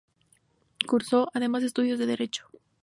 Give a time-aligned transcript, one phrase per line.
[0.87, 2.47] Cursó además estudios de Derecho.